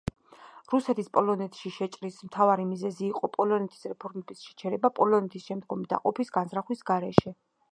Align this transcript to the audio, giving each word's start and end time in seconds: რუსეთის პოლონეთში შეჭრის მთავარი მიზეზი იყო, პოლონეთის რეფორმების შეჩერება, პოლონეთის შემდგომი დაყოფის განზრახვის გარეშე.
რუსეთის 0.71 1.09
პოლონეთში 1.17 1.71
შეჭრის 1.75 2.17
მთავარი 2.29 2.65
მიზეზი 2.69 3.05
იყო, 3.09 3.29
პოლონეთის 3.35 3.85
რეფორმების 3.91 4.41
შეჩერება, 4.47 4.91
პოლონეთის 5.01 5.47
შემდგომი 5.51 5.89
დაყოფის 5.93 6.35
განზრახვის 6.39 6.83
გარეშე. 6.91 7.37